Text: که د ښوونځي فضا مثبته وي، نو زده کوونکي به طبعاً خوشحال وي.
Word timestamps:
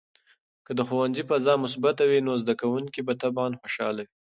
که 0.65 0.71
د 0.75 0.79
ښوونځي 0.87 1.23
فضا 1.29 1.53
مثبته 1.63 2.03
وي، 2.05 2.19
نو 2.27 2.33
زده 2.41 2.53
کوونکي 2.61 2.99
به 3.07 3.13
طبعاً 3.23 3.47
خوشحال 3.61 3.95
وي. 3.99 4.07